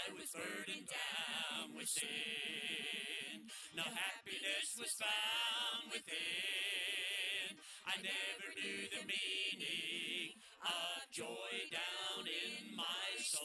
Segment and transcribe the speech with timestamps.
[0.00, 3.44] I was burdened down with sin.
[3.76, 7.60] No happiness was found within.
[7.84, 13.44] I never knew the meaning of joy down in my soul.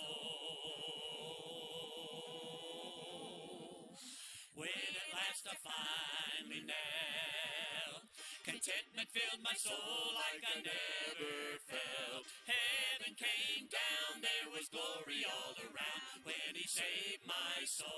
[4.56, 8.08] When at last I finally knelt,
[8.48, 12.24] contentment filled my soul like I never felt.
[12.48, 15.05] Heaven came down, there was glory
[16.68, 17.90] saved my soul.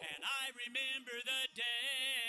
[0.00, 2.25] And I remember the day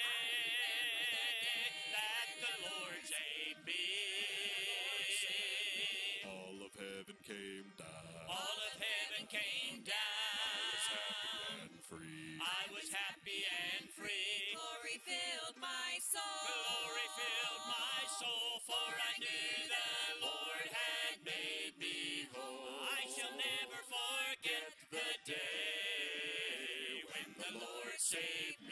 [28.09, 28.67] Saved me.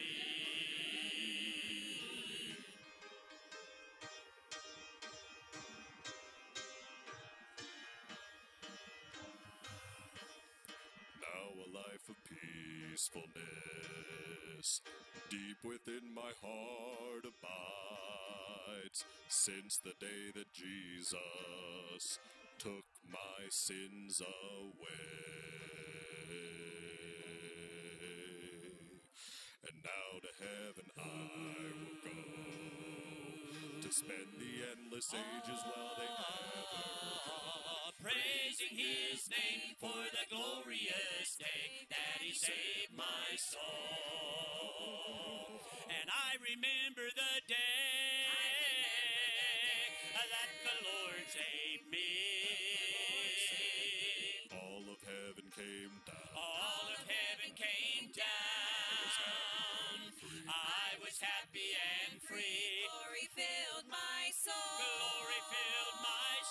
[11.20, 14.80] Now a life of peacefulness
[15.30, 22.20] deep within my heart abides since the day that Jesus
[22.58, 24.96] took my sins away.
[29.68, 31.02] And now to heaven I
[31.74, 32.14] will go
[33.82, 41.86] to spend the endless ages while they Ah, praising his name for the glorious day
[41.90, 43.62] that he saved my soul.
[45.90, 47.06] And I remember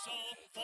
[0.05, 0.64] for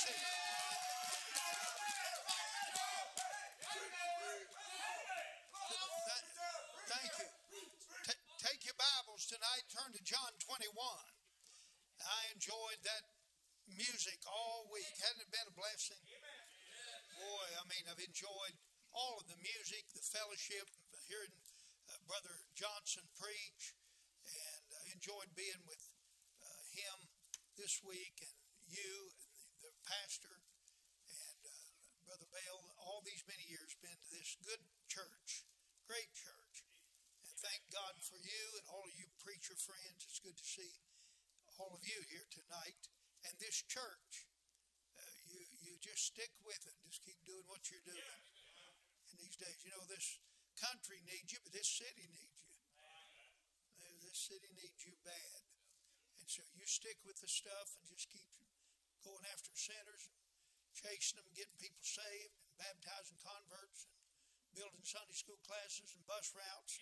[0.00, 0.16] Thank
[7.20, 7.28] you.
[8.08, 9.68] Ta- take your Bibles tonight.
[9.68, 10.72] Turn to John 21.
[12.00, 13.04] I enjoyed that
[13.68, 14.88] music all week.
[15.04, 16.00] Hasn't it been a blessing?
[17.20, 18.56] Boy, I mean, I've enjoyed
[18.96, 20.64] all of the music, the fellowship,
[21.12, 21.36] hearing
[21.92, 23.76] uh, Brother Johnson preach,
[24.24, 25.84] and I enjoyed being with
[26.40, 26.96] uh, him
[27.60, 28.32] this week, and
[28.72, 30.40] you, and the pastor,
[31.10, 31.50] and uh,
[32.06, 35.44] Brother Bell, all these many years, been to this good church,
[35.86, 36.62] great church.
[37.26, 38.86] And thank God for you and all
[39.50, 40.06] preacher friends.
[40.06, 40.70] It's good to see
[41.58, 42.86] all of you here tonight.
[43.26, 44.30] And this church,
[44.94, 46.76] uh, you, you just stick with it.
[46.86, 48.14] Just keep doing what you're doing
[49.10, 49.58] in these days.
[49.66, 50.22] You know, this
[50.54, 52.54] country needs you, but this city needs you.
[54.06, 55.42] This city needs you bad.
[56.22, 58.26] And so you stick with the stuff and just keep
[59.02, 60.14] going after sinners,
[60.78, 63.90] chasing them, getting people saved, and baptizing converts,
[64.46, 66.78] and building Sunday school classes and bus routes,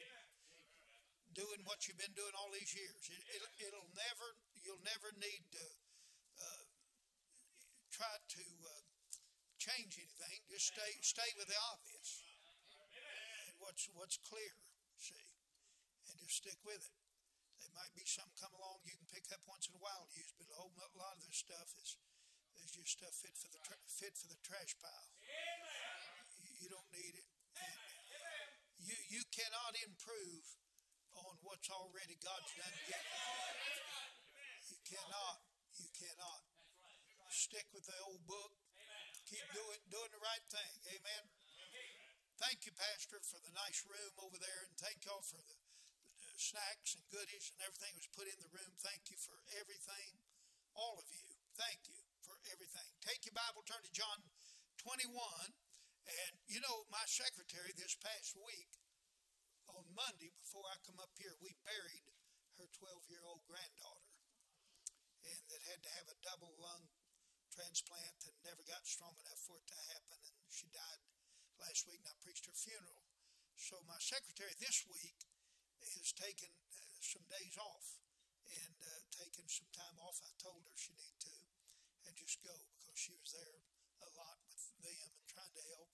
[1.38, 2.99] doing what you've been doing all these years.
[3.06, 4.26] It, it, will never,
[4.58, 5.67] you'll never need to
[6.43, 6.67] uh,
[7.94, 8.82] try to uh,
[9.62, 10.38] change anything.
[10.50, 12.26] Just stay, stay with the obvious
[13.46, 14.55] and what's what's clear.
[14.99, 15.14] See,
[16.11, 16.99] and just stick with it.
[17.62, 20.14] There might be something come along you can pick up once in a while to
[20.19, 21.94] use, but a whole lot of this stuff is
[22.67, 25.11] is just stuff fit for the tra- fit for the trash pile.
[26.43, 27.29] You, you don't need it.
[27.58, 27.79] And
[28.82, 30.38] you you cannot improve
[31.43, 32.76] what's already God's done.
[32.88, 33.05] yet.
[34.69, 35.38] You cannot.
[35.79, 36.43] You cannot.
[37.29, 38.52] Stick with the old book.
[39.29, 40.73] Keep doing doing the right thing.
[40.96, 41.25] Amen.
[42.40, 45.58] Thank you, Pastor, for the nice room over there, and thank y'all for the,
[46.23, 48.73] the snacks and goodies and everything was put in the room.
[48.79, 50.23] Thank you for everything,
[50.79, 51.26] all of you.
[51.58, 52.87] Thank you for everything.
[53.02, 54.23] Take your Bible, turn to John
[54.87, 58.70] 21, and you know my secretary this past week
[59.99, 62.06] Monday before I come up here, we buried
[62.62, 64.15] her 12 year old granddaughter,
[65.27, 66.87] and that had to have a double lung
[67.50, 71.03] transplant and never got strong enough for it to happen, and she died
[71.59, 73.11] last week, and I preached her funeral.
[73.59, 75.19] So my secretary this week
[75.83, 77.99] has taken uh, some days off
[78.55, 80.23] and uh, taken some time off.
[80.23, 81.37] I told her she needed to,
[82.06, 83.67] and just go because she was there
[84.06, 85.91] a lot with them and trying to help,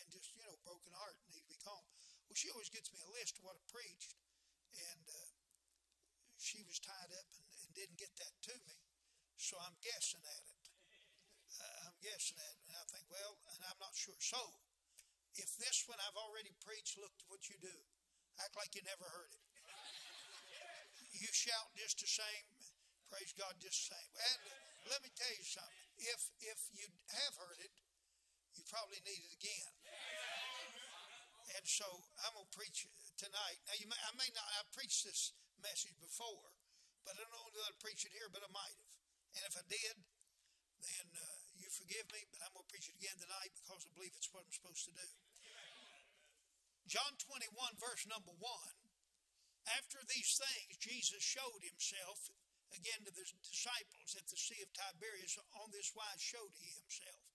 [0.00, 1.84] and just you know broken heart need to be calm.
[2.34, 4.18] Well, she always gets me a list of what I preached,
[4.74, 5.30] and uh,
[6.34, 8.74] she was tied up and, and, didn't get that to me,
[9.38, 10.62] so I'm guessing at it.
[11.54, 14.18] Uh, I'm guessing at it, and I think, well, and I'm not sure.
[14.18, 14.42] So
[15.38, 17.78] if this one I've already preached, look at what you do.
[18.42, 19.46] Act like you never heard it.
[21.14, 22.46] You shout just the same,
[23.14, 24.10] praise God just the same.
[24.10, 24.38] And
[24.90, 25.86] let me tell you something.
[26.02, 27.70] If if you have heard it,
[28.58, 29.70] you probably need it again.
[31.52, 31.84] And so
[32.24, 32.88] I'm gonna preach
[33.20, 33.60] tonight.
[33.68, 36.56] Now you may, I may not I've preached this message before,
[37.04, 38.94] but I don't know that I preach it here, but I might have.
[39.34, 39.96] And if I did,
[40.84, 43.90] then uh, you forgive me, but I'm going to preach it again tonight because I
[43.96, 45.10] believe it's what I'm supposed to do.
[46.86, 47.50] John 21,
[47.80, 48.44] verse number 1.
[49.80, 52.28] After these things, Jesus showed himself
[52.76, 55.40] again to the disciples at the Sea of Tiberias.
[55.56, 57.33] On this wise showed he himself.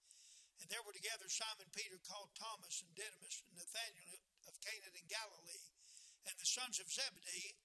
[0.60, 5.08] And there were together Simon Peter, called Thomas, and Didymus, and Nathanael of Cana in
[5.08, 5.66] Galilee,
[6.28, 7.56] and the sons of Zebedee,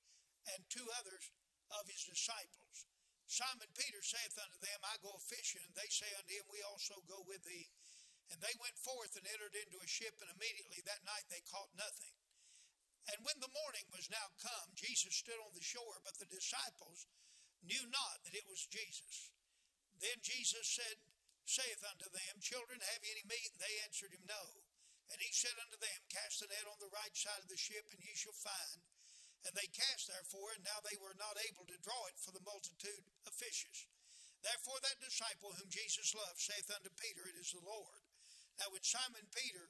[0.54, 1.34] and two others
[1.74, 2.86] of his disciples.
[3.26, 5.64] Simon Peter saith unto them, I go fishing.
[5.64, 7.72] And they say unto him, We also go with thee.
[8.32, 11.72] And they went forth and entered into a ship, and immediately that night they caught
[11.76, 12.14] nothing.
[13.12, 17.04] And when the morning was now come, Jesus stood on the shore, but the disciples
[17.60, 19.28] knew not that it was Jesus.
[20.00, 20.96] Then Jesus said,
[21.44, 23.52] saith unto them, Children, have ye any meat?
[23.52, 24.64] And they answered him, No.
[25.12, 27.84] And he said unto them, Cast the net on the right side of the ship,
[27.92, 28.80] and ye shall find.
[29.44, 32.44] And they cast therefore, and now they were not able to draw it for the
[32.48, 33.84] multitude of fishes.
[34.40, 38.00] Therefore that disciple whom Jesus loved saith unto Peter, It is the Lord.
[38.60, 39.68] Now when Simon Peter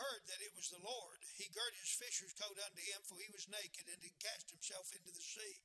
[0.00, 3.28] heard that it was the Lord, he girt his fisher's coat unto him, for he
[3.32, 5.60] was naked, and did cast himself into the sea.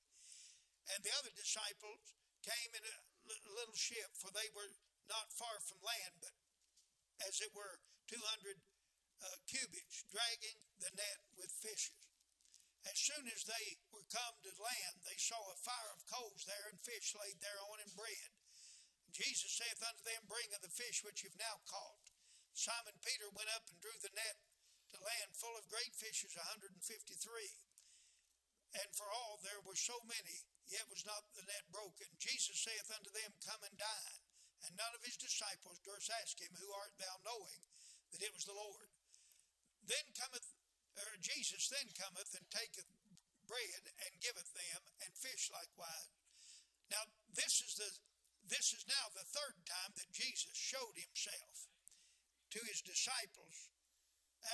[0.92, 2.04] And the other disciples
[2.44, 2.98] came in a
[3.56, 4.72] little ship, for they were
[5.10, 6.36] not far from land, but
[7.26, 8.22] as it were 200
[9.24, 11.98] uh, cubits, dragging the net with fishes.
[12.88, 16.72] As soon as they were come to land, they saw a fire of coals there,
[16.72, 18.32] and fish laid thereon, and bread.
[19.12, 22.14] Jesus saith unto them, Bring of the fish which you've now caught.
[22.54, 24.40] Simon Peter went up and drew the net
[24.94, 27.60] to land full of great fishes, a hundred and fifty three.
[28.78, 32.08] And for all there were so many, yet was not the net broken.
[32.20, 34.17] Jesus saith unto them, Come and dine.
[34.68, 37.62] And none of his disciples durst ask him, Who art thou, knowing
[38.12, 38.92] that it was the Lord?
[39.88, 40.44] Then cometh
[41.06, 42.90] or Jesus then cometh and taketh
[43.46, 46.12] bread and giveth them, and fish likewise.
[46.90, 47.90] Now this is the
[48.48, 51.68] this is now the third time that Jesus showed himself
[52.56, 53.68] to his disciples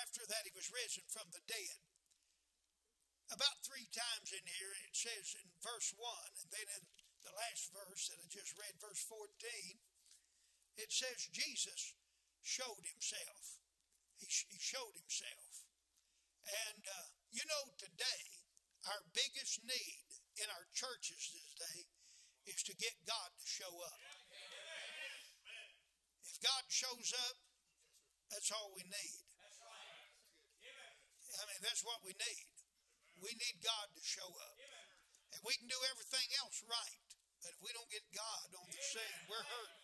[0.01, 1.77] after that he was risen from the dead.
[3.29, 6.01] About three times in here it says in verse 1,
[6.41, 6.83] and then in
[7.21, 9.29] the last verse that I just read, verse 14,
[10.77, 11.93] it says Jesus
[12.41, 13.61] showed himself.
[14.17, 15.67] He, he showed himself.
[16.43, 18.23] And uh, you know, today,
[18.89, 21.87] our biggest need in our churches today
[22.49, 24.01] is to get God to show up.
[26.27, 27.37] If God shows up,
[28.27, 29.23] that's all we need.
[31.33, 32.45] I mean, that's what we need.
[33.17, 34.57] We need God to show up.
[35.33, 37.09] And we can do everything else right.
[37.41, 39.82] But if we don't get God on the scene, we're hurt.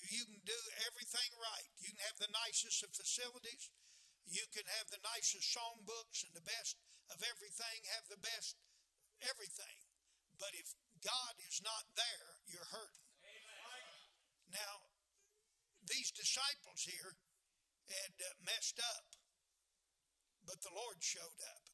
[0.00, 1.68] You can do everything right.
[1.76, 3.68] You can have the nicest of facilities.
[4.24, 6.80] You can have the nicest songbooks and the best
[7.10, 8.56] of everything, have the best
[9.26, 9.78] everything.
[10.38, 10.72] But if
[11.04, 13.10] God is not there, you're hurting.
[14.50, 14.90] Now,
[15.86, 17.18] these disciples here
[17.90, 19.18] had uh, messed up,
[20.46, 21.64] but the Lord showed up.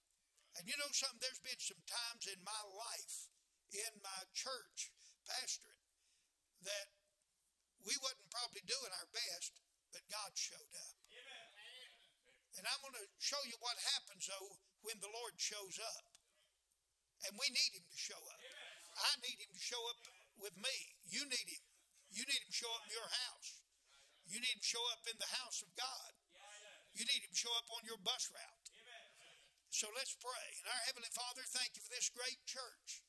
[0.56, 1.21] And you know something?
[1.21, 3.28] There's been some times in my life,
[3.73, 4.92] in my church
[5.28, 5.85] pastorate,
[6.64, 6.96] that
[7.85, 9.52] we wasn't probably doing our best,
[9.92, 10.97] but God showed up.
[12.56, 16.04] And I'm going to show you what happens, though, when the Lord shows up.
[17.28, 18.40] And we need Him to show up.
[18.97, 20.00] I need Him to show up
[20.40, 20.76] with me.
[21.04, 21.64] You need Him.
[22.09, 23.61] You need Him to show up in your house.
[24.25, 26.12] You need Him to show up in the house of God.
[26.97, 28.66] You need Him to show up on your bus route.
[29.68, 30.49] So let's pray.
[30.64, 33.04] And our Heavenly Father, thank you for this great church.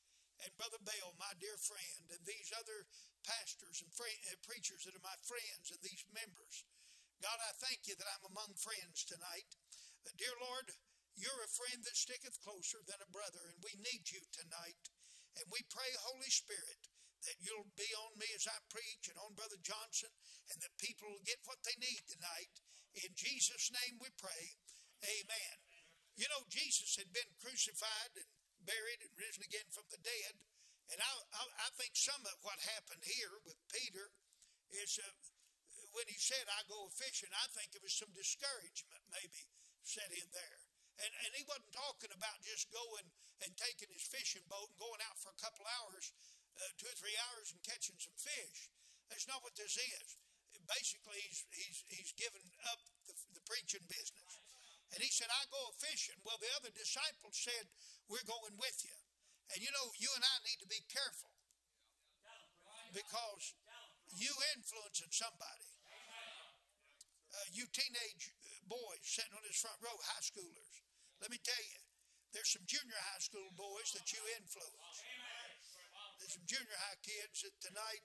[0.46, 2.86] And Brother Bale, my dear friend, and these other
[3.26, 6.62] pastors and uh, preachers that are my friends and these members.
[7.18, 9.50] God, I thank you that I'm among friends tonight.
[10.14, 10.70] Dear Lord,
[11.18, 14.78] you're a friend that sticketh closer than a brother, and we need you tonight.
[15.34, 16.86] And we pray, Holy Spirit,
[17.26, 20.14] that you'll be on me as I preach and on Brother Johnson,
[20.54, 22.54] and that people will get what they need tonight.
[22.94, 24.54] In Jesus' name we pray.
[25.02, 25.56] Amen.
[26.14, 28.30] You know, Jesus had been crucified and
[28.68, 30.36] buried and risen again from the dead.
[30.92, 34.12] And I, I, I think some of what happened here with Peter
[34.72, 35.08] is uh,
[35.96, 39.48] when he said, I go fishing, I think it was some discouragement maybe
[39.84, 40.60] set in there.
[41.00, 43.08] And, and he wasn't talking about just going
[43.40, 46.10] and taking his fishing boat and going out for a couple hours,
[46.58, 48.68] uh, two or three hours, and catching some fish.
[49.08, 50.08] That's not what this is.
[50.66, 54.27] Basically, he's, he's, he's given up the, the preaching business.
[54.94, 56.16] And he said, I go fishing.
[56.24, 57.68] Well, the other disciples said,
[58.08, 58.96] We're going with you.
[59.52, 61.32] And you know, you and I need to be careful
[62.92, 63.52] because
[64.12, 65.68] you influencing somebody
[67.34, 68.32] uh, you teenage
[68.64, 70.74] boys sitting on this front row, high schoolers,
[71.20, 71.80] let me tell you,
[72.32, 74.96] there's some junior high school boys that you influence.
[76.20, 78.04] There's some junior high kids that tonight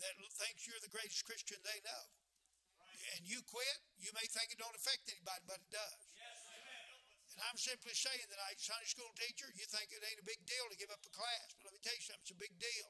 [0.00, 2.04] that thinks you're the greatest Christian they know.
[3.16, 5.79] And you quit, you may think it don't affect anybody, but it does.
[7.50, 10.70] I'm simply saying that I, Sunday school teacher, you think it ain't a big deal
[10.70, 12.88] to give up a class, but let me tell you something, it's a big deal.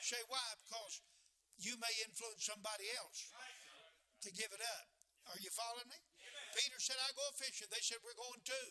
[0.00, 0.48] Say why?
[0.64, 1.04] Because
[1.60, 3.28] you may influence somebody else
[4.24, 4.88] to give it up.
[5.28, 6.00] Are you following me?
[6.56, 7.68] Peter said, I go fishing.
[7.68, 8.68] They said, We're going too.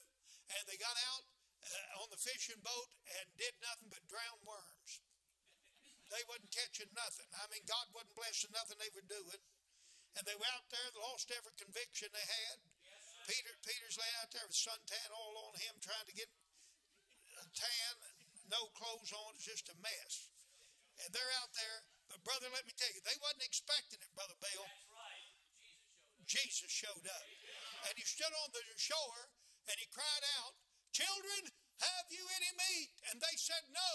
[0.49, 1.29] And they got out
[1.61, 4.91] uh, on the fishing boat and did nothing but drown worms.
[6.09, 7.29] They wasn't catching nothing.
[7.37, 9.41] I mean, God wasn't blessing nothing they were doing.
[10.17, 12.57] And they were out there, lost every conviction they had.
[13.23, 16.27] Peter, Peter's laying out there with suntan all on him, trying to get
[17.39, 17.93] a tan,
[18.51, 19.35] no clothes on.
[19.39, 20.29] It's just a mess.
[21.03, 21.87] And they're out there.
[22.11, 24.67] But brother, let me tell you, they wasn't expecting it, brother Bill.
[24.91, 25.23] Right.
[26.27, 27.27] Jesus showed up.
[27.89, 29.31] And he stood on the shore
[29.67, 30.55] and he cried out,
[30.95, 31.51] Children,
[31.81, 32.93] have you any meat?
[33.11, 33.91] And they said, No.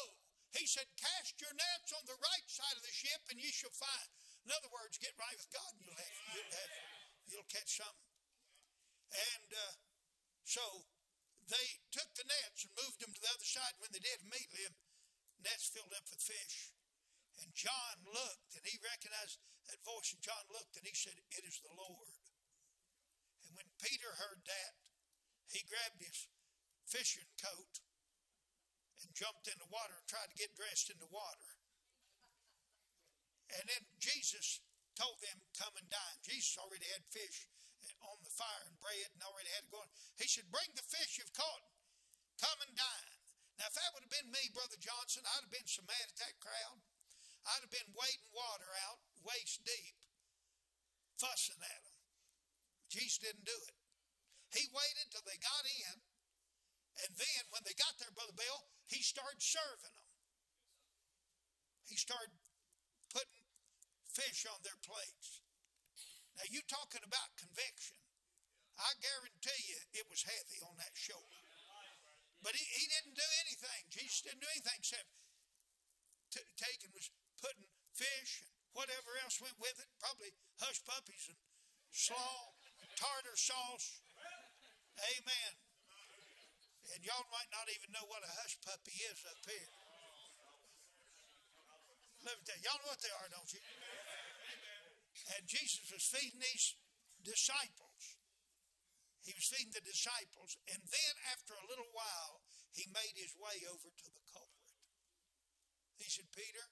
[0.57, 3.73] He said, Cast your nets on the right side of the ship and ye shall
[3.77, 4.09] find.
[4.45, 6.73] In other words, get right with God and you'll, have, you'll, have,
[7.29, 8.08] you'll catch something.
[9.13, 9.75] And uh,
[10.45, 10.85] so
[11.49, 13.81] they took the nets and moved them to the other side.
[13.81, 14.69] When they did, immediately,
[15.41, 16.77] nets filled up with fish.
[17.41, 19.39] And John looked and he recognized
[19.71, 22.11] that voice, and John looked and he said, It is the Lord.
[23.47, 24.73] And when Peter heard that,
[25.49, 26.29] he grabbed his
[26.85, 27.81] fishing coat
[29.01, 31.57] and jumped in the water and tried to get dressed in the water.
[33.55, 34.61] And then Jesus
[34.99, 36.19] told them, Come and dine.
[36.21, 37.49] Jesus already had fish
[38.05, 39.89] on the fire and bread and already had it going.
[40.21, 41.65] He said, Bring the fish you've caught.
[42.39, 43.13] Come and dine.
[43.59, 46.19] Now, if that would have been me, Brother Johnson, I'd have been so mad at
[46.23, 46.79] that crowd.
[47.49, 49.99] I'd have been wading water out waist deep,
[51.19, 51.99] fussing at them.
[52.87, 53.77] Jesus didn't do it.
[54.55, 55.97] He waited till they got in,
[57.05, 60.11] and then when they got there, Brother Bill, he started serving them.
[61.85, 62.33] He started
[63.13, 63.45] putting
[64.09, 65.45] fish on their plates.
[66.39, 67.99] Now, you talking about conviction.
[68.79, 71.43] I guarantee you it was heavy on that shoulder.
[72.47, 73.91] But he, he didn't do anything.
[73.91, 75.11] Jesus didn't do anything except
[76.31, 77.11] t- taking was
[77.43, 80.31] putting fish and whatever else went with it, probably
[80.63, 81.39] hush puppies and
[81.91, 83.99] slaw, and tartar sauce.
[85.19, 85.53] Amen.
[86.95, 89.71] And y'all might not even know what a hush puppy is up here.
[92.23, 93.63] Let me tell you, y'all know what they are, don't you?
[95.37, 96.79] And Jesus was feeding these
[97.23, 98.19] disciples.
[99.27, 102.41] He was feeding the disciples, and then after a little while,
[102.73, 104.73] he made his way over to the culprit.
[105.99, 106.65] He said, Peter,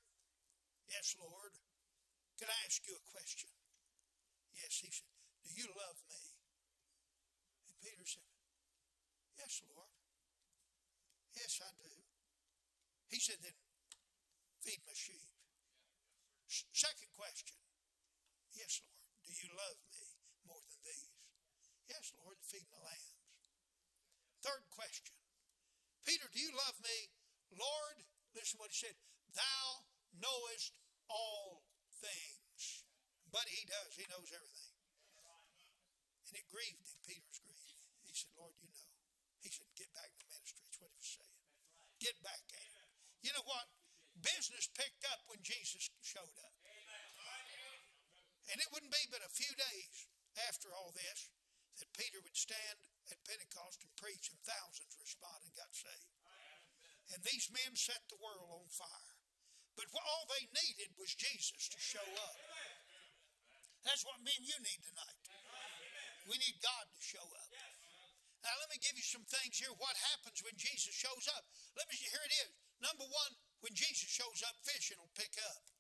[0.87, 1.53] Yes, Lord.
[2.38, 3.50] Can I ask you a question?
[4.55, 5.11] Yes, he said,
[5.43, 6.23] Do you love me?
[7.67, 8.29] And Peter said,
[9.35, 9.91] Yes, Lord.
[11.35, 11.93] Yes, I do.
[13.11, 13.57] He said, Then
[14.62, 15.26] feed my sheep.
[16.47, 17.66] Second question.
[18.57, 19.13] Yes, Lord.
[19.29, 20.05] Do you love me
[20.49, 21.13] more than these?
[21.93, 23.21] Yes, Lord, feed my lambs.
[24.41, 25.13] Third question.
[26.09, 27.13] Peter, do you love me?
[27.53, 28.01] Lord,
[28.33, 28.97] listen what he said.
[29.37, 29.85] Thou
[30.17, 30.73] knowest
[31.13, 31.69] all
[32.01, 32.89] things.
[33.29, 33.93] But he does.
[33.93, 34.75] He knows everything.
[36.27, 37.71] And it grieved him, Peter's grief.
[38.09, 38.91] He said, Lord, you know.
[39.45, 40.59] He said, get back to ministry.
[40.67, 41.39] That's what he was saying.
[42.03, 42.91] Get back at it.
[43.23, 43.71] You know what?
[44.19, 46.66] Business picked up when Jesus showed up.
[48.53, 50.07] And it wouldn't be but a few days
[50.47, 51.31] after all this
[51.83, 52.79] that Peter would stand
[53.12, 56.17] at Pentecost and preach, and thousands responded and got saved.
[57.12, 59.15] And these men set the world on fire.
[59.76, 62.37] But all they needed was Jesus to show up.
[63.85, 65.21] That's what me and you need tonight.
[66.26, 67.50] We need God to show up.
[68.43, 69.71] Now let me give you some things here.
[69.79, 71.47] What happens when Jesus shows up?
[71.79, 72.50] Let me here it is.
[72.83, 75.75] Number one, when Jesus shows up, fishing will pick up.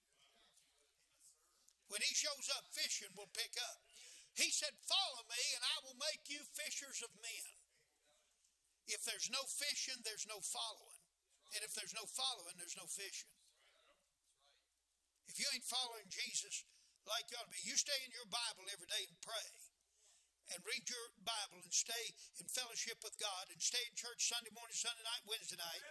[1.88, 3.78] When he shows up, fishing will pick up.
[4.34, 7.44] He said, Follow me, and I will make you fishers of men.
[8.86, 11.02] If there's no fishing, there's no following.
[11.54, 13.30] And if there's no following, there's no fishing.
[15.26, 16.62] If you ain't following Jesus
[17.06, 19.46] like you ought to be, you stay in your Bible every day and pray.
[20.54, 24.54] And read your Bible and stay in fellowship with God and stay in church Sunday
[24.54, 25.82] morning, Sunday night, Wednesday night.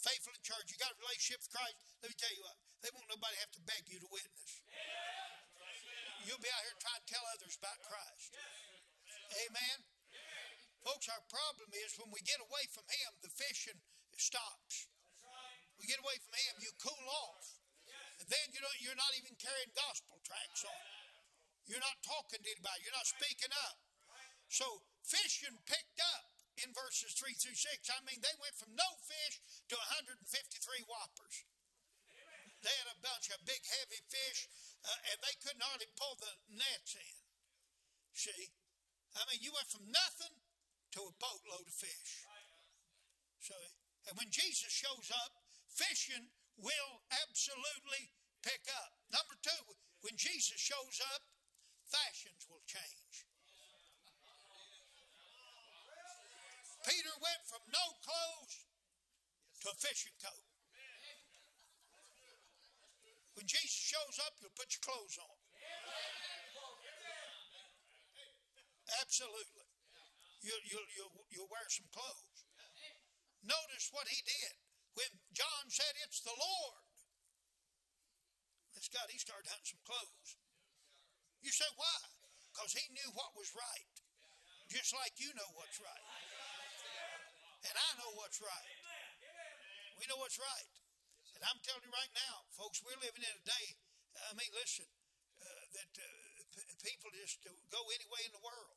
[0.00, 0.72] Faithful in church.
[0.72, 1.76] You got a relationship with Christ.
[2.00, 4.64] Let me tell you what, they won't nobody have to beg you to witness.
[6.28, 8.36] You'll be out here trying to tell others about Christ.
[9.46, 9.78] Amen.
[10.84, 13.78] Folks, our problem is when we get away from Him, the fishing
[14.16, 14.88] stops.
[15.80, 17.60] We get away from Him, you cool off.
[18.20, 20.84] And then you know you're not even carrying gospel tracts on.
[21.64, 22.84] You're not talking to anybody.
[22.84, 23.80] You're not speaking up.
[24.52, 26.28] So fishing picked up
[26.60, 27.88] in verses 3 through 6.
[27.88, 29.40] I mean, they went from no fish
[29.72, 30.20] to 153
[30.84, 31.48] whoppers.
[32.60, 34.48] They had a bunch of big, heavy fish,
[34.84, 37.16] uh, and they couldn't hardly pull the nets in.
[38.12, 38.52] See?
[39.16, 40.36] I mean, you went from nothing
[40.96, 42.26] to a boatload of fish.
[43.40, 43.56] So,
[44.08, 45.32] and when Jesus shows up,
[45.72, 46.28] fishing
[46.60, 48.12] will absolutely
[48.44, 48.92] pick up.
[49.08, 49.64] Number two,
[50.04, 51.24] when Jesus shows up,
[51.88, 53.24] fashions will change.
[56.84, 58.64] Peter went from no clothes
[59.64, 60.49] to a fishing coat.
[63.40, 65.36] When Jesus shows up, you'll put your clothes on.
[69.00, 69.64] Absolutely.
[70.44, 72.44] You'll, you'll, you'll, you'll wear some clothes.
[73.40, 74.52] Notice what he did.
[74.92, 76.84] When John said, It's the Lord,
[78.76, 80.36] it's God, he started hunting some clothes.
[81.40, 81.96] You say, Why?
[82.52, 83.94] Because he knew what was right,
[84.68, 86.04] just like you know what's right.
[87.64, 88.68] And I know what's right.
[89.96, 90.79] We know what's right.
[91.40, 93.66] And I'm telling you right now, folks, we're living in a day,
[94.28, 94.84] I mean, listen,
[95.40, 96.04] uh, that uh,
[96.52, 97.40] p- people just
[97.72, 98.76] go any way in the world.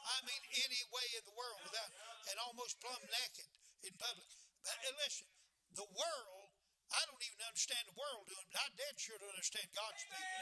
[0.00, 1.92] I mean, any way in the world without,
[2.32, 3.44] and almost plumb naked
[3.84, 4.24] in public.
[4.64, 5.28] But uh, listen,
[5.76, 6.48] the world,
[6.96, 10.32] I don't even understand the world doing but I dead sure don't understand God's people.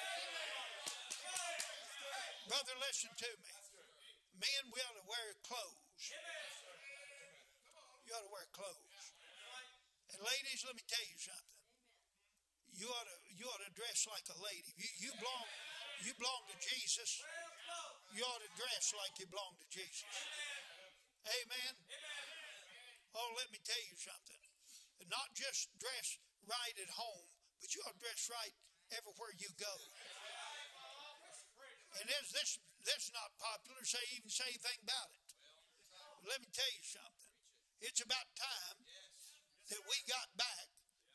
[2.47, 3.53] Brother, listen to me.
[4.38, 5.99] Men, we ought to wear clothes.
[8.07, 9.13] You ought to wear clothes.
[10.14, 11.59] And ladies, let me tell you something.
[12.79, 14.70] You ought to you ought to dress like a lady.
[14.79, 15.46] You, you belong
[16.07, 17.18] you belong to Jesus.
[18.14, 20.07] You ought to dress like you belong to Jesus.
[21.27, 21.74] Amen.
[23.18, 24.38] Oh, let me tell you something.
[25.11, 27.27] Not just dress right at home,
[27.59, 28.55] but you ought to dress right
[28.94, 29.74] everywhere you go.
[31.98, 33.83] And is this this not popular?
[33.83, 35.27] Say even say anything about it.
[36.22, 37.31] Let me tell you something.
[37.83, 38.84] It's about time
[39.70, 40.66] that we got back.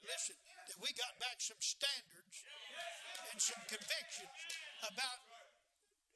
[0.01, 0.38] Listen,
[0.71, 2.38] that we got back some standards
[3.29, 4.31] and some convictions
[4.85, 5.19] about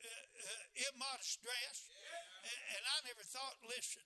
[0.02, 1.92] uh, uh, immodest dress.
[2.44, 4.04] And, and I never thought, listen,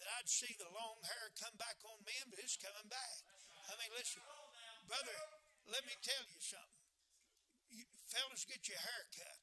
[0.00, 3.16] that I'd see the long hair come back on men, but it's coming back.
[3.68, 4.24] I mean, listen,
[4.88, 5.14] brother,
[5.68, 6.84] let me tell you something.
[7.70, 9.40] You, fellas, get your hair cut.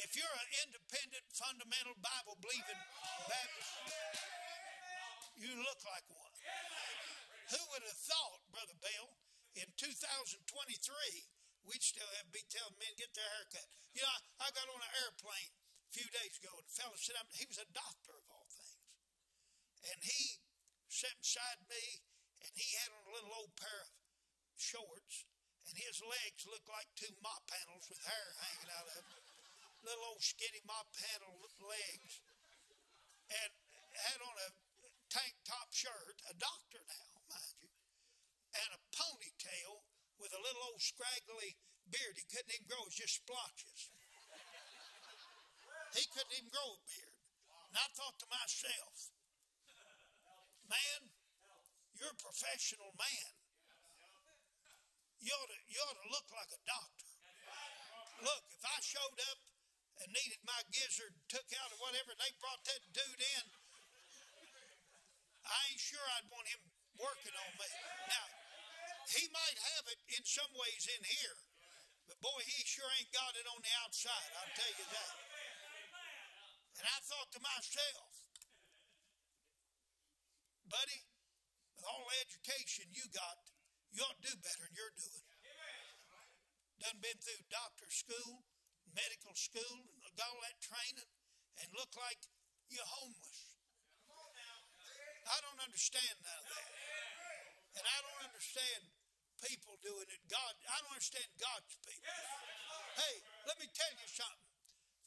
[0.00, 2.80] If you're an independent, fundamental, Bible believing
[3.28, 3.76] Baptist,
[5.40, 6.34] you look like one.
[7.50, 9.08] Who would have thought, Brother Bill,
[9.58, 10.36] in 2023,
[11.66, 13.66] we'd still have be telling men get their hair cut.
[13.96, 17.18] You know, I, got on an airplane a few days ago, and a fellow said,
[17.34, 18.78] he was a doctor of all things.
[19.90, 20.38] And he
[20.86, 22.04] sat beside me,
[22.46, 23.90] and he had on a little old pair of
[24.54, 25.26] shorts,
[25.66, 29.08] and his legs looked like two mop handles with hair hanging out of them.
[29.82, 32.20] Little old skinny mop handle legs.
[33.30, 33.50] And
[33.94, 34.50] had on a
[35.10, 37.70] tank top shirt, a doctor now, mind you,
[38.54, 39.82] and a ponytail
[40.22, 41.58] with a little old scraggly
[41.90, 42.14] beard.
[42.14, 43.90] He couldn't even grow, it was just splotches.
[45.98, 47.18] He couldn't even grow a beard.
[47.70, 49.10] And I thought to myself,
[50.70, 51.10] man,
[51.98, 53.30] you're a professional man.
[55.20, 57.10] You ought, to, you ought to look like a doctor.
[58.24, 59.40] Look, if I showed up
[60.00, 63.44] and needed my gizzard took out or whatever, and they brought that dude in,
[65.46, 66.62] I ain't sure I'd want him
[67.00, 67.70] working on me.
[68.08, 68.26] Now,
[69.16, 71.36] he might have it in some ways in here,
[72.06, 75.14] but boy, he sure ain't got it on the outside, I'll tell you that.
[76.80, 78.08] And I thought to myself,
[80.70, 81.00] buddy,
[81.74, 83.40] with all the education you got,
[83.90, 85.26] you ought to do better than you're doing.
[86.78, 88.46] Done been through doctor school,
[88.94, 89.84] medical school,
[90.16, 91.10] got all that training,
[91.60, 92.22] and look like
[92.70, 93.49] you're homeless.
[95.30, 96.70] I don't understand none of that.
[97.78, 98.82] And I don't understand
[99.46, 100.20] people doing it.
[100.26, 102.18] God, I don't understand God's people.
[102.98, 103.14] Hey,
[103.46, 104.50] let me tell you something.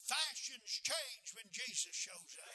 [0.00, 2.52] Fashions change when Jesus shows up.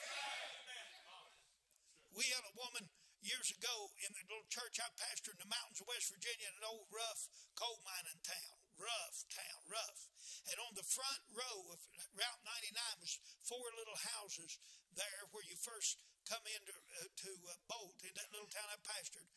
[2.13, 2.89] We had a woman
[3.21, 6.55] years ago in the little church I pastored in the mountains of West Virginia in
[6.57, 8.55] an old rough coal mining town.
[8.79, 10.07] Rough town, rough.
[10.47, 11.79] And on the front row of
[12.15, 14.55] Route 99 was four little houses
[14.95, 15.99] there where you first
[16.29, 19.33] come into uh, to uh, Bolt in that little town I pastored.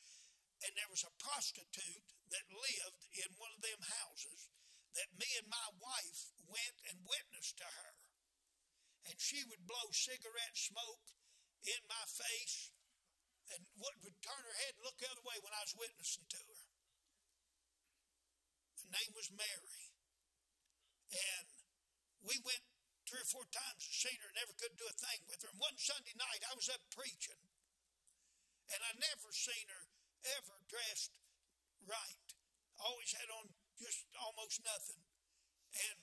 [0.63, 4.53] And there was a prostitute that lived in one of them houses
[4.95, 7.93] that me and my wife went and witnessed to her.
[9.09, 11.17] And she would blow cigarette smoke
[11.65, 12.71] in my face
[13.51, 16.41] and would turn her head and look the other way when I was witnessing to
[16.45, 16.63] her.
[18.85, 19.83] Her name was Mary.
[21.11, 21.49] And
[22.23, 22.65] we went
[23.13, 25.53] three or four times to see her, never could do a thing with her.
[25.53, 27.37] And one Sunday night I was up preaching,
[28.73, 29.85] and I never seen her
[30.41, 31.13] ever dressed
[31.85, 32.25] right.
[32.81, 35.05] Always had on just almost nothing.
[35.77, 36.01] And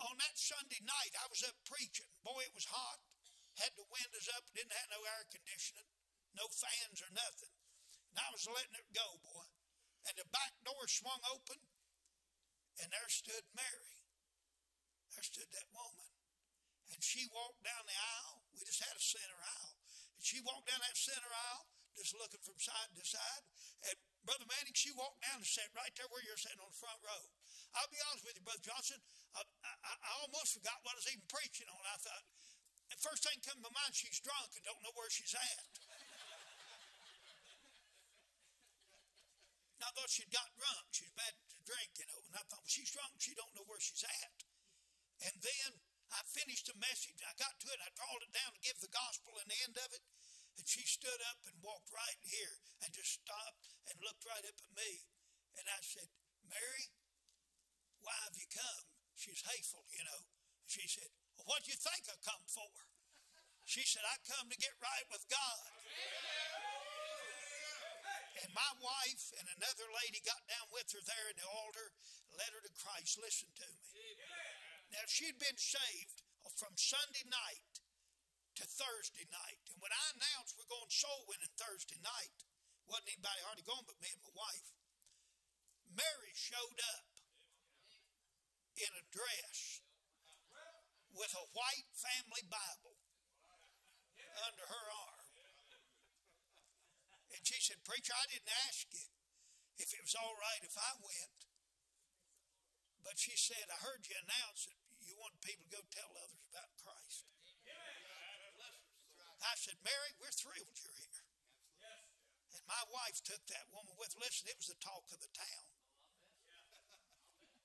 [0.00, 2.08] on that Sunday night I was up preaching.
[2.24, 3.04] Boy, it was hot.
[3.60, 5.92] Had the windows up, didn't have no air conditioning,
[6.32, 7.52] no fans or nothing.
[8.12, 9.48] And I was letting it go, boy.
[10.08, 11.60] And the back door swung open,
[12.80, 14.05] and there stood Mary.
[15.14, 16.10] There stood that woman.
[16.94, 18.46] And she walked down the aisle.
[18.54, 19.74] We just had a center aisle.
[20.16, 21.66] And she walked down that center aisle,
[21.98, 23.44] just looking from side to side.
[23.90, 26.78] And Brother Manning, she walked down and sat right there where you're sitting on the
[26.78, 27.22] front row.
[27.76, 28.98] I'll be honest with you, Brother Johnson,
[29.36, 31.82] I, I, I almost forgot what I was even preaching on.
[31.84, 32.24] I thought,
[32.88, 35.66] the first thing come to mind, she's drunk and don't know where she's at.
[39.86, 40.90] I thought she'd got drunk.
[40.90, 42.18] She's bad to drink, you know.
[42.26, 43.14] And I thought, well, she's drunk.
[43.22, 44.34] She don't know where she's at.
[45.24, 45.70] And then
[46.12, 47.18] I finished the message.
[47.24, 47.80] I got to it.
[47.80, 50.02] I drawed it down to give the gospel in the end of it.
[50.56, 54.56] And she stood up and walked right here and just stopped and looked right up
[54.56, 55.04] at me.
[55.60, 56.08] And I said,
[56.48, 56.92] Mary,
[58.00, 58.84] why have you come?
[59.16, 60.22] She's hateful, you know.
[60.64, 62.72] She said, well, what do you think I come for?
[63.66, 65.68] She said, I come to get right with God.
[68.44, 71.88] And my wife and another lady got down with her there in the altar,
[72.36, 73.18] led her to Christ.
[73.18, 74.75] Listen to me.
[74.94, 76.22] Now, she'd been saved
[76.54, 77.82] from Sunday night
[78.56, 79.60] to Thursday night.
[79.68, 82.46] And when I announced we're going soul winning Thursday night,
[82.88, 84.70] wasn't anybody hardly going but me and my wife.
[85.90, 87.08] Mary showed up
[88.78, 89.84] in a dress
[91.12, 92.96] with a white family Bible
[94.44, 95.24] under her arm.
[97.32, 99.08] And she said, Preacher, I didn't ask you
[99.76, 101.45] if it was all right if I went.
[103.06, 104.74] But she said, I heard you announce that
[105.06, 107.22] you want people to go tell others about Christ.
[109.46, 111.22] I said, Mary, we're thrilled you're here.
[112.58, 114.10] And my wife took that woman with.
[114.18, 115.66] Listen, it was the talk of the town.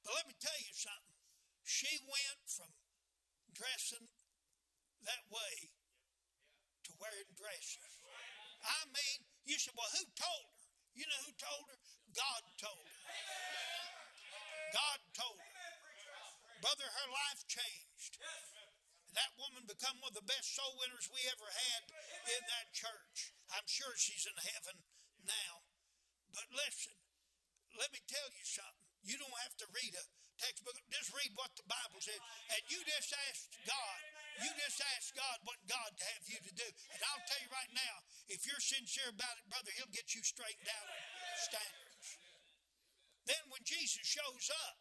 [0.05, 1.17] But let me tell you something.
[1.65, 2.69] She went from
[3.57, 4.05] dressing
[5.09, 5.73] that way
[6.85, 7.97] to wearing dresses.
[8.61, 9.17] I mean,
[9.49, 10.69] you said, well, who told her?
[10.93, 11.79] You know who told her?
[12.13, 13.01] God told her.
[14.71, 15.51] God told her.
[16.61, 18.21] Brother, her life changed.
[19.17, 21.81] That woman become one of the best soul winners we ever had
[22.31, 23.35] in that church.
[23.51, 24.79] I'm sure she's in heaven
[25.27, 25.67] now.
[26.31, 26.95] But listen,
[27.75, 28.87] let me tell you something.
[29.03, 30.05] You don't have to read a
[30.39, 30.79] textbook.
[30.87, 32.21] Just read what the Bible says.
[32.55, 33.99] And you just ask God.
[34.39, 36.69] You just ask God what God have you to do.
[36.95, 37.95] And I'll tell you right now,
[38.31, 40.87] if you're sincere about it, brother, he'll get you straightened out
[41.35, 41.90] standards.
[43.25, 44.77] Then when Jesus shows up,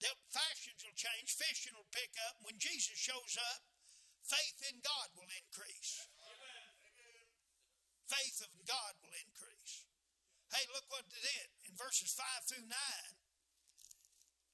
[0.00, 2.36] the fashions will change, fishing will pick up.
[2.44, 3.64] When Jesus shows up,
[4.24, 6.08] faith in God will increase.
[8.06, 9.88] Faith of God will increase.
[10.52, 12.76] Hey, look what it did in verses 5 through 9.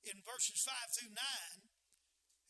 [0.09, 1.62] In verses 5 through 9,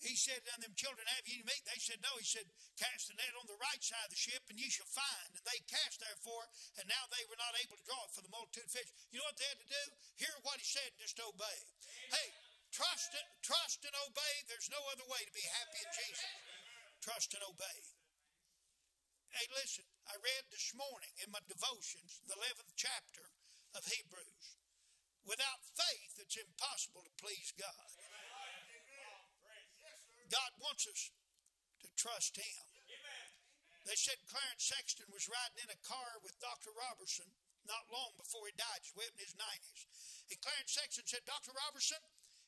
[0.03, 1.63] he said unto them, Children, have ye any meat?
[1.63, 2.11] They said, No.
[2.19, 4.91] He said, Cast the net on the right side of the ship, and ye shall
[4.91, 5.31] find.
[5.31, 6.43] And they cast therefore,
[6.83, 8.91] and now they were not able to draw it for the multitude of fish.
[9.15, 9.85] You know what they had to do?
[10.19, 11.59] Hear what he said, and just obey.
[12.11, 12.29] Hey,
[12.75, 13.15] trust
[13.47, 14.35] trust and obey.
[14.51, 16.31] There's no other way to be happy in Jesus.
[16.99, 17.79] Trust and obey.
[19.33, 23.25] Hey, listen, I read this morning in my devotions, the 11th chapter
[23.73, 24.47] of Hebrews.
[25.25, 27.89] Without faith, it's impossible to please God.
[30.33, 31.13] God wants us
[31.85, 32.65] to trust Him.
[33.85, 36.71] They said Clarence Sexton was riding in a car with Dr.
[36.71, 37.27] Roberson
[37.67, 38.83] not long before he died.
[38.83, 39.83] He's in his 90s.
[40.31, 41.55] And Clarence Sexton said, Dr.
[41.55, 41.99] Roberson,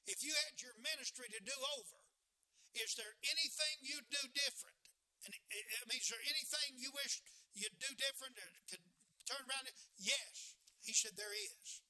[0.06, 1.98] if you had your ministry to do over,
[2.74, 4.78] is there anything you'd do different?
[5.26, 7.22] And I mean, is there anything you wish
[7.54, 8.82] you'd do different or could
[9.24, 9.70] turn around?
[9.96, 10.58] Yes.
[10.82, 11.80] He said, There is.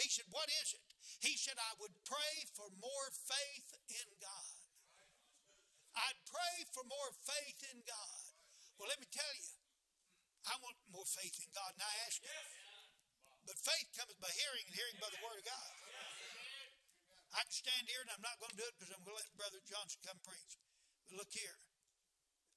[0.00, 0.82] He said, What is it?
[1.20, 4.39] He said, I would pray for more faith in God.
[5.96, 8.22] I'd pray for more faith in God.
[8.78, 9.50] Well, let me tell you,
[10.48, 12.40] I want more faith in God, and I ask you.
[13.44, 15.70] But faith comes by hearing, and hearing by the Word of God.
[17.34, 19.22] I can stand here, and I'm not going to do it because I'm going to
[19.22, 20.58] let Brother Johnson come preach.
[21.10, 21.58] But look here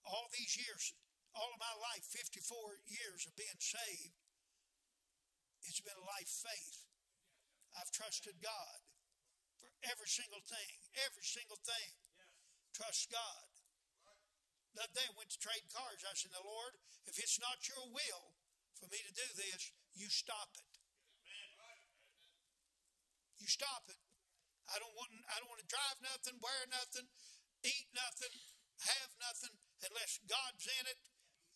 [0.08, 0.92] all these years,
[1.36, 2.44] all of my life, 54
[2.88, 4.16] years of being saved,
[5.64, 6.84] it's been a life faith.
[7.80, 8.80] I've trusted God
[9.58, 10.76] for every single thing,
[11.08, 11.92] every single thing.
[12.74, 13.46] Trust God.
[14.74, 16.02] That day I went to trade cars.
[16.02, 16.74] I said, Now, Lord,
[17.06, 18.34] if it's not your will
[18.82, 20.74] for me to do this, you stop it.
[23.38, 24.00] You stop it.
[24.72, 27.06] I don't want I don't want to drive nothing, wear nothing,
[27.68, 28.34] eat nothing,
[28.88, 31.00] have nothing unless God's in it.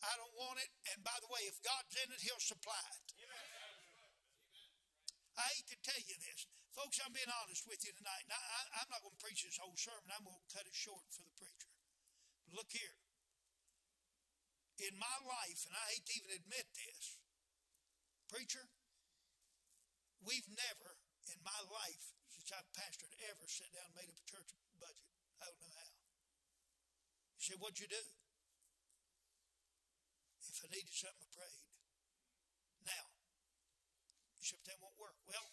[0.04, 0.70] I don't want it.
[0.94, 3.08] And by the way, if God's in it, He'll supply it.
[5.38, 6.50] I hate to tell you this.
[6.74, 8.26] Folks, I'm being honest with you tonight.
[8.30, 10.10] I, am not going to preach this whole sermon.
[10.14, 11.74] I'm going to cut it short for the preacher.
[12.46, 12.98] But look here.
[14.78, 17.18] In my life, and I hate to even admit this,
[18.30, 18.70] preacher,
[20.22, 21.02] we've never
[21.34, 25.10] in my life, since I've pastored, ever sat down and made up a church budget.
[25.44, 25.92] I don't know how.
[27.36, 28.04] You say, what'd you do?
[30.48, 31.67] If I needed something, I prayed.
[34.48, 35.20] Said, that won't work.
[35.28, 35.52] Well,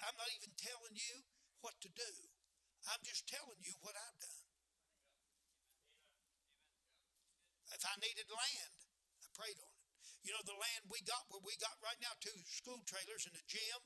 [0.00, 1.20] I'm not even telling you
[1.60, 2.12] what to do.
[2.88, 4.48] I'm just telling you what I've done.
[7.76, 8.72] If I needed land,
[9.20, 9.84] I prayed on it.
[10.24, 13.36] You know, the land we got, where we got right now, two school trailers and
[13.36, 13.80] a gym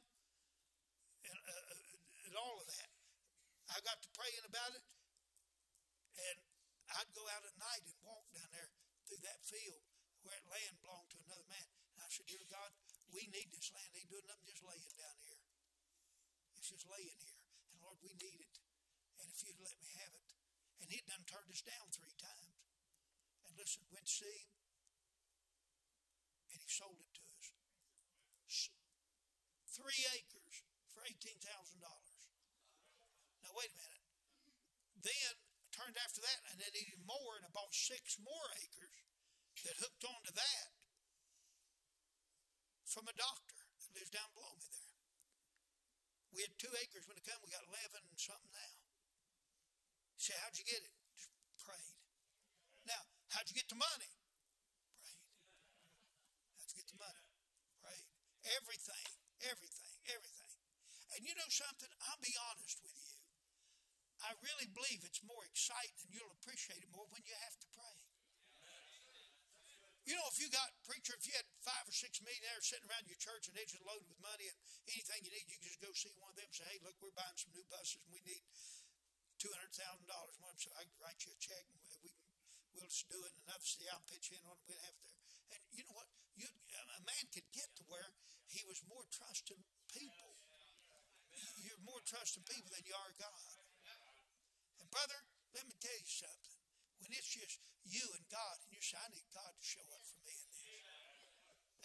[1.26, 2.90] and, uh, uh, and all of that.
[3.74, 4.84] I got to praying about it,
[6.22, 6.38] and
[7.02, 8.70] I'd go out at night and walk down there
[9.10, 9.82] through that field
[10.22, 11.66] where that land belonged to another man.
[11.94, 12.70] And I said, Dear God,
[13.14, 13.94] we need this land.
[13.94, 15.46] Ain't doing nothing just laying down here.
[16.58, 17.46] It's just laying here.
[17.70, 18.58] And Lord, we need it.
[19.22, 20.34] And if you'd let me have it.
[20.82, 22.58] And he'd done turned us down three times.
[23.46, 24.50] And listen, went to see him.
[26.50, 27.46] And he sold it to us.
[29.70, 31.38] Three acres for $18,000.
[33.42, 34.06] Now, wait a minute.
[34.98, 35.34] Then
[35.70, 39.02] turned after that and then even more and bought six more acres
[39.66, 40.83] that hooked onto that
[42.94, 44.94] from a doctor that lives down below me there.
[46.30, 47.42] We had two acres when it come.
[47.42, 48.74] We got 11 and something now.
[50.14, 50.94] He said, how'd you get it?
[51.18, 51.98] Just prayed.
[52.86, 53.02] Now,
[53.34, 54.10] how'd you get the money?
[54.94, 55.22] Prayed.
[56.54, 57.26] How'd you get the money?
[57.82, 58.06] Prayed.
[58.62, 59.10] Everything,
[59.42, 60.54] everything, everything.
[61.18, 61.90] And you know something?
[62.10, 63.14] I'll be honest with you.
[64.22, 67.53] I really believe it's more exciting and you'll appreciate it more when you have.
[70.14, 73.02] You know, if you got, preacher, if you had five or six millionaires sitting around
[73.10, 74.54] your church and they just loaded with money and
[74.86, 76.94] anything you need, you can just go see one of them and say, hey, look,
[77.02, 78.38] we're buying some new buses and we need
[79.42, 79.74] $200,000.
[80.38, 82.14] One said, I can write you a check and we can,
[82.78, 83.34] we'll just do it.
[83.34, 84.62] And said, I'll pitch in on it.
[84.70, 85.18] We'll have there.
[85.50, 86.06] And you know what?
[86.38, 88.06] You, a man could get to where
[88.46, 90.38] he was more trusting people.
[91.58, 93.66] You're more trusting people than you are God.
[94.78, 95.26] And brother,
[95.58, 96.53] let me tell you something.
[97.04, 100.00] When it's just you and God, and you say, I need God to show up
[100.08, 100.72] for me in this.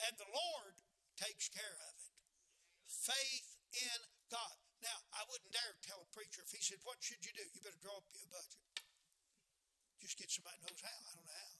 [0.07, 0.79] And the Lord
[1.19, 2.15] takes care of it.
[2.87, 3.99] Faith in
[4.31, 4.55] God.
[4.79, 7.43] Now, I wouldn't dare tell a preacher if he said, What should you do?
[7.51, 8.63] You better draw up your budget.
[9.99, 10.95] Just get somebody who knows how.
[11.03, 11.55] I don't know how.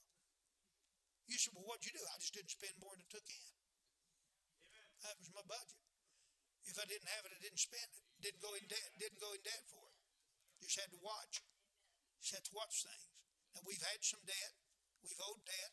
[1.28, 2.00] You said, Well, what'd you do?
[2.00, 3.52] I just didn't spend more than I took in.
[5.04, 5.84] That was my budget.
[6.64, 8.04] If I didn't have it, I didn't spend it.
[8.24, 8.88] Didn't go in debt.
[8.96, 10.00] Didn't go in debt for it.
[10.64, 11.44] Just had to watch.
[12.24, 13.10] Just had to watch things.
[13.54, 14.54] Now, we've had some debt,
[15.02, 15.72] we've owed debt,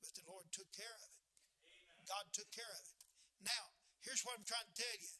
[0.00, 1.18] but the Lord took care of it.
[2.08, 3.00] God took care of it.
[3.44, 5.12] Now, here's what I'm trying to tell you.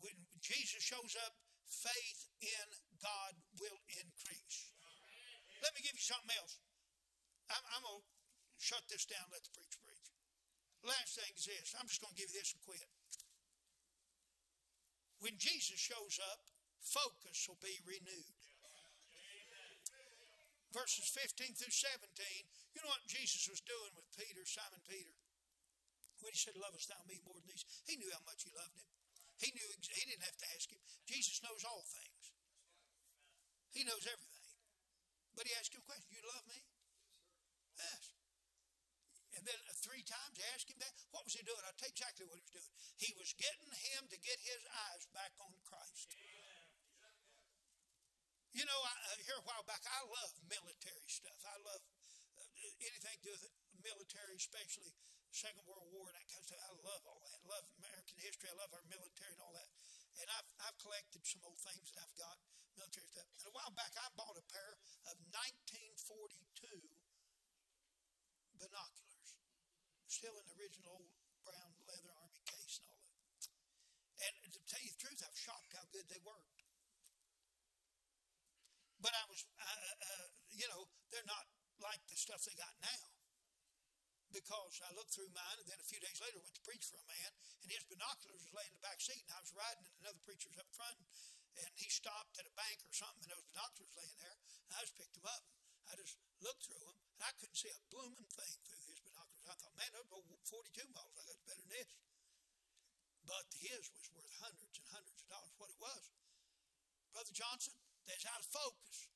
[0.00, 1.36] When Jesus shows up,
[1.68, 2.66] faith in
[3.04, 4.72] God will increase.
[5.60, 6.56] Let me give you something else.
[7.52, 8.08] I'm, I'm going to
[8.56, 10.08] shut this down, let the preacher preach.
[10.80, 11.76] Last thing is this.
[11.76, 12.88] I'm just going to give you this and quit.
[15.20, 16.40] When Jesus shows up,
[16.80, 18.39] focus will be renewed.
[20.70, 22.06] Verses 15 through 17,
[22.74, 25.18] you know what Jesus was doing with Peter, Simon Peter?
[26.22, 27.66] When he said, Lovest thou me more than these?
[27.88, 28.90] He knew how much he loved him.
[29.40, 30.78] He knew he didn't have to ask him.
[31.08, 32.36] Jesus knows all things.
[33.72, 34.50] He knows everything.
[35.32, 36.60] But he asked him a question, You love me?
[37.80, 38.12] Yes.
[39.32, 40.92] And then three times he asked him that.
[41.16, 41.62] What was he doing?
[41.64, 42.72] I'll tell you exactly what he was doing.
[43.00, 44.60] He was getting him to get his
[44.92, 46.12] eyes back on Christ.
[48.50, 51.38] You know, I, uh, here a while back, I love military stuff.
[51.46, 51.82] I love
[52.34, 54.90] uh, anything to do with military, especially
[55.30, 56.58] Second World War that kind of stuff.
[56.58, 57.38] I love all that.
[57.38, 58.50] I love American history.
[58.50, 59.70] I love our military and all that.
[60.18, 62.42] And I've, I've collected some old things that I've got,
[62.74, 63.30] military stuff.
[63.38, 64.74] And a while back, I bought a pair
[65.06, 66.10] of 1942
[68.58, 69.30] binoculars,
[70.10, 71.14] still in the original old
[71.46, 73.14] brown leather army case and all that.
[74.26, 76.66] And to tell you the truth, I was shocked how good they worked.
[79.00, 81.48] But I was, uh, uh, you know, they're not
[81.90, 83.04] like the stuff they got now.
[84.30, 87.02] Because I looked through mine, and then a few days later went to preach for
[87.02, 87.34] a man,
[87.66, 90.22] and his binoculars was laying in the back seat, and I was riding, and another
[90.22, 90.94] preacher was up front,
[91.58, 94.86] and he stopped at a bank or something, and those binoculars laying there, and I
[94.86, 95.42] just picked them up.
[95.90, 99.50] I just looked through them, and I couldn't see a blooming thing through his binoculars.
[99.50, 101.90] I thought, man, those 42 miles, I got better than this.
[103.26, 106.02] But his was worth hundreds and hundreds of dollars, what it was.
[107.10, 107.74] Brother Johnson,
[108.06, 109.10] that's out of focus.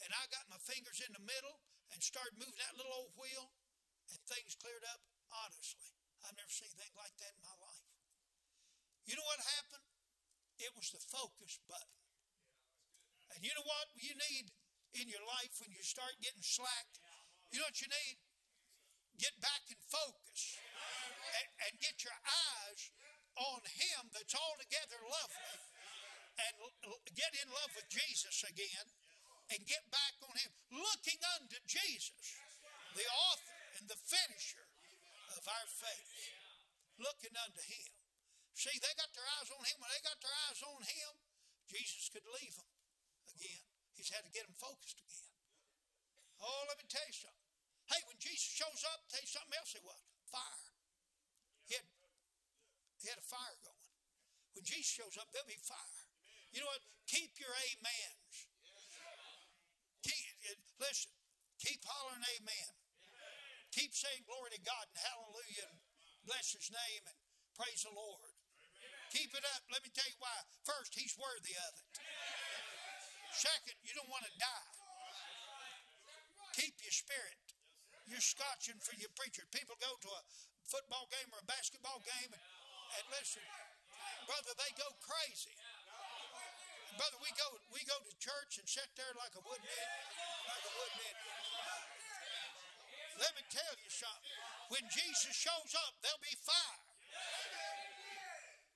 [0.00, 1.60] And I got my fingers in the middle
[1.92, 3.52] and started moving that little old wheel,
[4.08, 5.00] and things cleared up.
[5.32, 5.92] Honestly,
[6.24, 7.88] I've never seen anything like that in my life.
[9.08, 9.88] You know what happened?
[10.60, 12.00] It was the focus button.
[13.32, 14.52] And you know what you need
[14.92, 17.00] in your life when you start getting slack?
[17.48, 18.20] You know what you need?
[19.16, 22.92] Get back in focus and, and get your eyes
[23.40, 25.72] on Him that's altogether lovely
[26.36, 26.54] and
[27.12, 28.88] get in love with Jesus again
[29.52, 32.40] and get back on Him, looking unto Jesus,
[32.96, 34.64] the author and the finisher
[35.36, 36.32] of our faith.
[37.00, 37.88] Looking unto Him.
[38.52, 39.76] See, they got their eyes on Him.
[39.80, 41.10] When they got their eyes on Him,
[41.68, 42.68] Jesus could leave them
[43.32, 43.64] again.
[43.96, 45.32] He's had to get them focused again.
[46.40, 47.48] Oh, let me tell you something.
[47.88, 50.00] Hey, when Jesus shows up, tell you something else he was.
[50.28, 50.72] Fire.
[51.68, 51.86] He had,
[53.00, 53.92] he had a fire going.
[54.52, 56.06] When Jesus shows up, there'll be fire.
[56.52, 56.84] You know what?
[57.08, 58.51] Keep your amens.
[60.02, 60.26] Keep,
[60.82, 61.12] listen,
[61.62, 62.70] keep hollering amen.
[63.72, 65.80] Keep saying glory to God and hallelujah and
[66.28, 67.16] bless his name and
[67.56, 68.34] praise the Lord.
[69.14, 69.62] Keep it up.
[69.68, 70.36] Let me tell you why.
[70.64, 71.86] First, he's worthy of it.
[73.32, 74.72] Second, you don't want to die.
[76.52, 77.40] Keep your spirit.
[78.04, 79.48] You're scotching for your preacher.
[79.52, 80.22] People go to a
[80.68, 82.44] football game or a basketball game and,
[83.00, 83.44] and listen,
[84.28, 85.56] brother, they go crazy.
[86.96, 90.72] Brother, we go we go to church and sit there like a wooden like a
[90.76, 91.16] wooden
[93.20, 94.36] Let me tell you something.
[94.72, 96.82] When Jesus shows up, there'll be fire.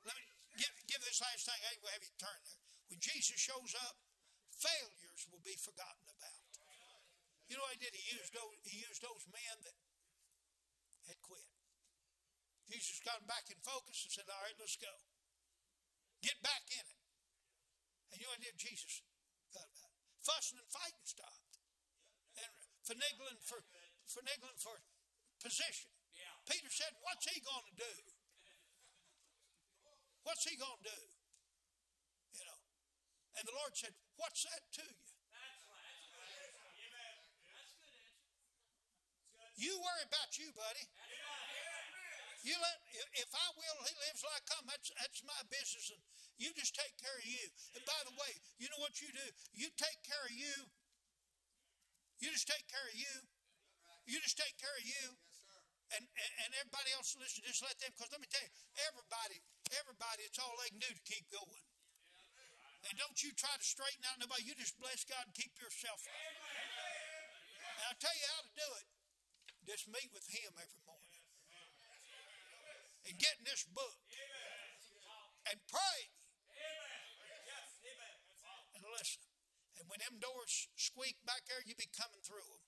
[0.04, 0.24] Let me
[0.60, 1.56] give, give this last thing.
[1.56, 2.62] I ain't gonna have you turn there.
[2.92, 3.96] When Jesus shows up,
[4.54, 6.40] failures will be forgotten about.
[7.48, 7.94] You know what he did?
[7.94, 9.76] He used those, he used those men that
[11.06, 11.46] had quit.
[12.66, 14.90] Jesus got them back in focus and said, All right, let's go.
[16.22, 16.95] Get back in it.
[18.12, 19.02] And you know what Jesus
[19.52, 20.02] got about it?
[20.22, 21.58] Fussing and fighting stopped.
[22.38, 22.52] And
[22.86, 23.62] finagling for
[24.06, 24.78] finagling for
[25.42, 25.90] position.
[26.46, 27.94] Peter said, What's he gonna do?
[30.22, 31.00] What's he gonna do?
[32.34, 32.60] You know.
[33.38, 35.06] And the Lord said, What's that to you?
[39.56, 40.84] You worry about you, buddy.
[42.44, 42.76] You let
[43.16, 44.64] if I will, he lives like I come.
[44.68, 46.02] That's that's my business, and
[46.36, 47.46] you just take care of you.
[47.76, 49.28] And by the way, you know what you do?
[49.56, 50.68] You take care of you.
[52.20, 53.14] You just take care of you.
[54.08, 55.16] You just take care of you.
[55.94, 58.50] And, and, and everybody else listen, just let them, because let me tell you,
[58.90, 59.38] everybody,
[59.70, 61.62] everybody, it's all they can do to keep going.
[62.90, 64.50] And don't you try to straighten out nobody.
[64.50, 66.38] You just bless God and keep yourself right.
[67.78, 68.86] And I'll tell you how to do it.
[69.66, 71.05] Just meet with Him every morning.
[73.06, 73.98] And get in this book.
[75.46, 75.98] And pray.
[78.74, 79.22] And listen.
[79.78, 82.64] And when them doors squeak back there, you be coming through them.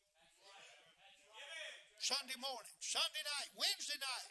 [1.98, 4.30] Sunday morning, Sunday night, Wednesday night.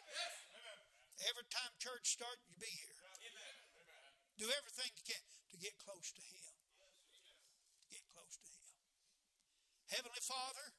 [1.28, 2.96] Every time church starts, you be here.
[4.40, 5.20] Do everything you can
[5.52, 6.46] to get close to Him.
[7.92, 8.64] Get close to Him.
[9.92, 10.77] Heavenly Father,